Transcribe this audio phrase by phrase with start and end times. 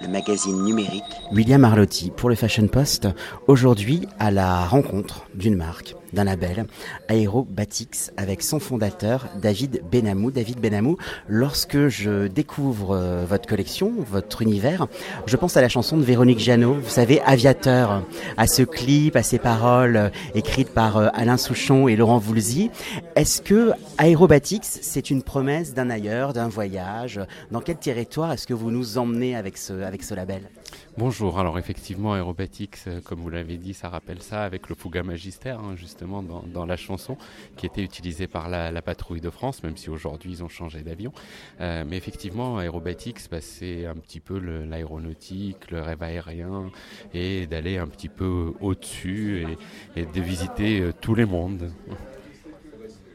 [0.00, 1.02] Le magazine numérique.
[1.32, 3.08] William Arlotti pour le Fashion Post,
[3.48, 6.66] aujourd'hui à la rencontre d'une marque, d'un label,
[7.08, 10.30] Aerobatix, avec son fondateur David Benamou.
[10.30, 10.96] David Benamou,
[11.28, 14.86] lorsque je découvre euh, votre collection, votre univers,
[15.26, 18.02] je pense à la chanson de Véronique Jeannot, vous savez, Aviateur,
[18.36, 22.70] à ce clip, à ces paroles euh, écrites par euh, Alain Souchon et Laurent Voulzy.
[23.16, 27.20] Est-ce que Aerobatix, c'est une promesse d'un ailleurs, d'un voyage?
[27.50, 30.42] Dans quel territoire est-ce que vous nous emmenez avec ce, avec ce label?
[30.96, 35.02] Bonjour, alors effectivement Aerobatix, euh, comme vous l'avez dit, ça rappelle ça avec le Fouga
[35.02, 37.16] Magister, hein, justement dans, la chanson,
[37.56, 41.12] qui était utilisée par la, patrouille de France, même si aujourd'hui ils ont changé d'avion.
[41.60, 46.70] Euh, mais effectivement, Aerobatix, bah, c'est un petit peu l'aéronautique, le, rêve aérien,
[47.12, 49.46] et d'aller un petit peu au-dessus
[49.96, 51.70] et, et, de visiter euh, tous les mondes.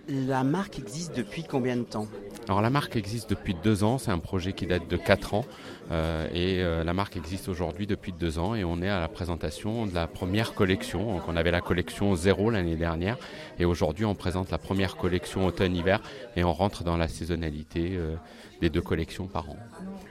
[0.09, 2.07] La marque existe depuis combien de temps
[2.49, 5.45] alors la marque existe depuis deux ans, c'est un projet qui date de quatre ans.
[5.91, 8.55] Euh, et euh, la marque existe aujourd'hui depuis deux ans.
[8.55, 11.13] Et on est à la présentation de la première collection.
[11.13, 13.19] Donc on avait la collection zéro l'année dernière.
[13.59, 16.01] Et aujourd'hui on présente la première collection automne-hiver.
[16.35, 18.15] Et on rentre dans la saisonnalité euh,
[18.61, 19.57] des deux collections par an.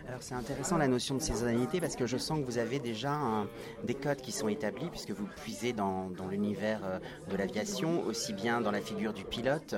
[0.06, 3.14] Alors c'est intéressant la notion de saisonnalité parce que je sens que vous avez déjà
[3.14, 3.48] un,
[3.82, 6.80] des codes qui sont établis puisque vous puisez dans, dans l'univers
[7.28, 9.74] de l'aviation, aussi bien dans la figure du pilote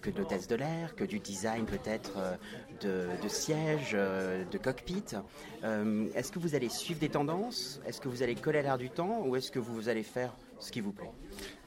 [0.00, 2.36] que de l'hôtesse de l'air, que du design peut-être euh,
[2.80, 5.04] de, de, siège, euh, de cockpit.
[5.64, 7.80] Euh, est-ce que vous allez suivre des tendances?
[7.86, 9.22] Est-ce que vous allez coller à l'air du temps?
[9.26, 11.12] Ou est-ce que vous allez faire ce qui vous plaît?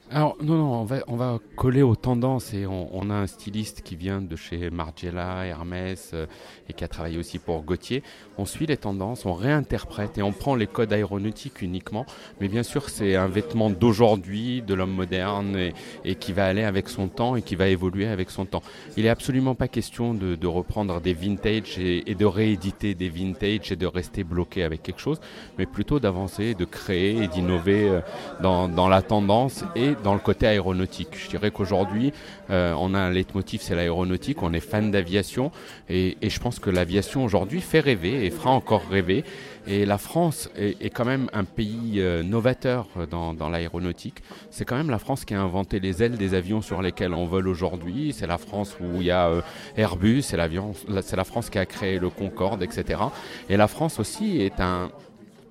[0.08, 3.26] Alors non, non, on va, on va coller aux tendances et on, on, a un
[3.26, 6.26] styliste qui vient de chez Margiela, Hermès euh,
[6.68, 8.04] et qui a travaillé aussi pour Gauthier.
[8.38, 12.06] On suit les tendances, on réinterprète et on prend les codes aéronautiques uniquement.
[12.40, 16.62] Mais bien sûr, c'est un vêtement d'aujourd'hui, de l'homme moderne et, et, qui va aller
[16.62, 18.62] avec son temps et qui va évoluer avec son temps.
[18.96, 23.08] Il n'est absolument pas question de, de reprendre des vintage et, et, de rééditer des
[23.08, 25.20] vintage et de rester bloqué avec quelque chose,
[25.58, 28.00] mais plutôt d'avancer, de créer et d'innover euh,
[28.40, 31.08] dans, dans la tendance et dans le côté aéronautique.
[31.12, 32.12] Je dirais qu'aujourd'hui,
[32.50, 35.50] euh, on a un leitmotiv, c'est l'aéronautique, on est fan d'aviation,
[35.88, 39.24] et, je pense que l'aviation aujourd'hui fait rêver et fera encore rêver.
[39.68, 44.22] Et la France est, quand même un pays euh, novateur dans, dans l'aéronautique.
[44.50, 47.26] C'est quand même la France qui a inventé les ailes des avions sur lesquels on
[47.26, 48.12] vole aujourd'hui.
[48.12, 49.40] C'est la France où il y a euh,
[49.76, 53.00] Airbus, c'est la France qui a créé le Concorde, etc.
[53.48, 54.90] Et la France aussi est un,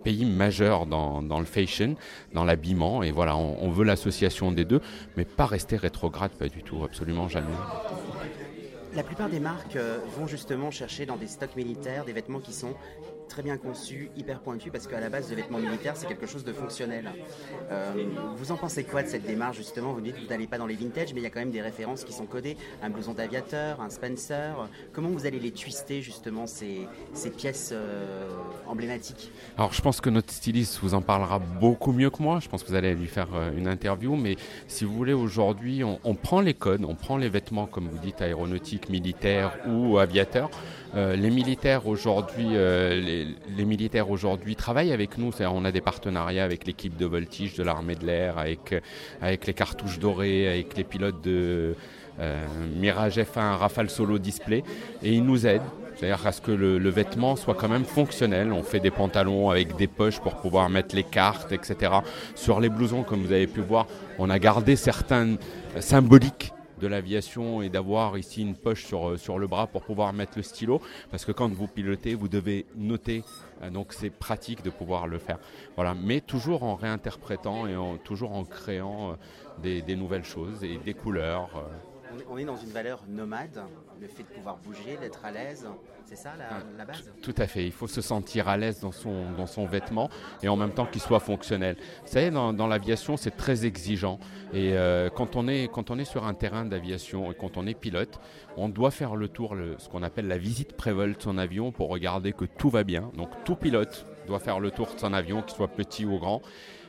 [0.06, 1.96] pays majeur dans, le fashion,
[2.34, 3.02] dans l'habillement.
[3.02, 4.80] Et voilà, on, on veut l'association des deux,
[5.18, 7.48] mais pas rester rétrograde, pas du tout, absolument jamais.
[8.94, 12.54] La plupart des marques euh, vont justement chercher dans des stocks militaires des vêtements qui
[12.54, 12.76] sont
[13.28, 16.44] très bien conçu, hyper pointu, parce qu'à la base, le vêtement militaire, c'est quelque chose
[16.44, 17.10] de fonctionnel.
[17.72, 17.94] Euh,
[18.36, 19.94] vous en pensez quoi de cette démarche, justement?
[19.94, 21.52] Vous dites que vous n'allez pas dans les vintage, mais il y a quand même
[21.52, 24.70] des références qui sont codées, un blouson d'aviateur, un Spencer.
[24.94, 28.30] Comment vous allez les twister, justement, ces, ces pièces euh,
[28.68, 29.32] emblématiques?
[29.58, 32.40] Alors, je pense que notre styliste vous en parlera beaucoup mieux que moi.
[32.40, 34.36] Je pense que vous allez lui faire euh, une interview, mais
[34.68, 38.00] si vous voulez, aujourd'hui, on, on prend les codes, on prend les vêtements, comme vous
[38.00, 40.50] dites, aéronautiques, militaires ou aviateurs.
[40.96, 45.32] Euh, les militaires aujourd'hui, euh, les, les, militaires aujourd'hui travaillent avec nous.
[45.42, 48.82] On a des partenariats avec l'équipe de voltige de l'armée de l'air, avec
[49.22, 51.76] avec les cartouches dorées, avec les pilotes de
[52.22, 52.46] euh,
[52.78, 54.64] Mirage F1 Rafale Solo Display,
[55.04, 55.62] et ils nous aident.
[55.96, 58.52] C'est-à-dire à ce que le, le, vêtement soit quand même fonctionnel.
[58.52, 61.92] On fait des pantalons avec des poches pour pouvoir mettre les cartes, etc.
[62.36, 63.88] Sur les blousons, comme vous avez pu voir,
[64.20, 65.36] on a gardé certains
[65.80, 70.34] symboliques de l'aviation et d'avoir ici une poche sur, sur le bras pour pouvoir mettre
[70.38, 70.82] le stylo.
[71.12, 73.24] Parce que quand vous pilotez vous devez noter.
[73.72, 75.40] Donc c'est pratique de pouvoir le faire.
[75.76, 75.96] Voilà.
[75.96, 79.18] Mais toujours en réinterprétant et toujours en créant
[79.62, 81.50] des, des nouvelles choses et des couleurs
[82.30, 83.62] on est dans une valeur nomade,
[84.02, 85.68] le fait de pouvoir bouger, d'être à l'aise,
[86.06, 87.12] c'est ça la, la, base?
[87.22, 90.10] Tout à fait, il faut se sentir à l'aise dans son, dans son vêtement
[90.44, 91.78] et en même temps qu'il soit fonctionnel.
[92.06, 94.20] Vous savez, dans, dans l'aviation, c'est très exigeant
[94.54, 97.66] et euh, quand, on est, quand on est sur un terrain d'aviation et quand on
[97.66, 98.20] est pilote,
[98.58, 101.72] on doit faire le tour, le, ce qu'on appelle la visite prévol de son avion
[101.72, 103.12] pour regarder que tout va bien.
[103.16, 106.42] Donc tout pilote doit faire le tour de son avion, qu'il soit petit ou grand.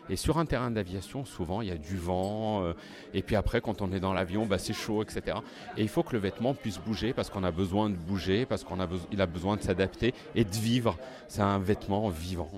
[0.09, 2.65] Et sur un terrain d'aviation, souvent, il y a du vent.
[2.65, 2.73] Euh,
[3.15, 5.39] et puis après, quand on est dans l'avion, bah, c'est chaud, etc.
[5.77, 8.65] Et il faut que le vêtement puisse bouger parce qu'on a besoin de bouger, parce
[8.65, 10.97] qu'il a, a besoin de s'adapter et de vivre.
[11.29, 12.51] C'est un vêtement vivant.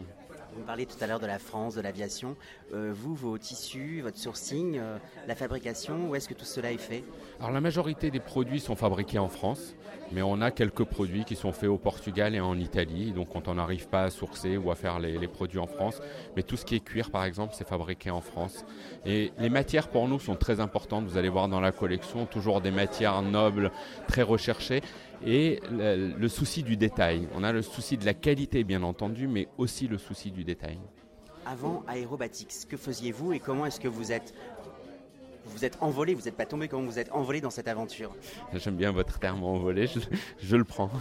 [0.59, 2.35] Vous parliez tout à l'heure de la France, de l'aviation.
[2.75, 6.79] Euh, vous, vos tissus, votre sourcing, euh, la fabrication, où est-ce que tout cela est
[6.79, 7.05] fait?
[7.39, 9.77] Alors la majorité des produits sont fabriqués en France,
[10.11, 13.13] mais on a quelques produits qui sont faits au Portugal et en Italie.
[13.13, 16.01] Donc quand on n'arrive pas à sourcer ou à faire les, les, produits en France,
[16.35, 18.65] mais tout ce qui est cuir par exemple, c'est fabriqué en France.
[19.07, 21.05] Et les matières pour nous sont très importantes.
[21.05, 23.71] Vous allez voir dans la collection toujours des matières nobles,
[24.09, 24.83] très recherchées.
[25.25, 27.29] Et le, le souci du détail.
[27.35, 30.79] On a le souci de la qualité, bien entendu, mais aussi le souci du détail.
[31.47, 34.35] Avant Aérobatics, que faisiez-vous et comment est-ce que vous êtes
[35.49, 38.15] vous êtes envolé, vous n'êtes pas tombé, comment vous êtes envolé dans cette aventure?
[38.55, 40.01] J'aime bien votre terme envolé, je,
[40.41, 40.91] je le prends.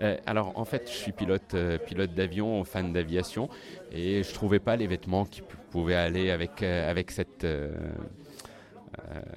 [0.00, 3.48] Euh, alors en fait, je suis pilote, euh, pilote d'avion, fan d'aviation,
[3.92, 7.70] et je trouvais pas les vêtements qui pouvaient aller avec, euh, avec cette, euh,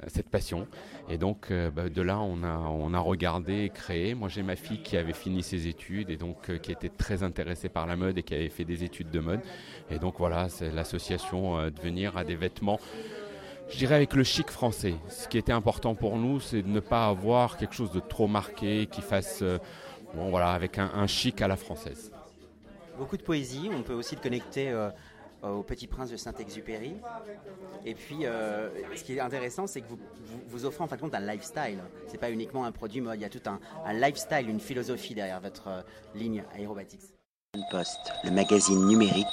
[0.07, 0.67] cette passion.
[1.09, 4.15] Et donc euh, bah, de là, on a, on a regardé et créé.
[4.15, 7.23] Moi, j'ai ma fille qui avait fini ses études et donc euh, qui était très
[7.23, 9.41] intéressée par la mode et qui avait fait des études de mode.
[9.89, 12.79] Et donc voilà, c'est l'association euh, Devenir à des vêtements
[13.69, 14.95] je dirais avec le chic français.
[15.09, 18.27] Ce qui était important pour nous, c'est de ne pas avoir quelque chose de trop
[18.27, 19.57] marqué, qui fasse, euh,
[20.13, 22.11] bon voilà, avec un, un, chic à la française.
[22.97, 24.89] Beaucoup de poésie, on peut aussi le connecter euh,
[25.43, 26.95] au Petit Prince de Saint-Exupéry.
[27.85, 29.99] Et puis, euh, ce qui est intéressant, c'est que vous,
[30.47, 31.79] vous, offrez en fin de compte un lifestyle.
[32.07, 33.59] C'est pas uniquement un produit mode, il y a tout un,
[33.93, 35.81] lifestyle, une philosophie derrière votre euh,
[36.15, 37.01] ligne Aérobatics.
[38.23, 39.27] Le magazine numérique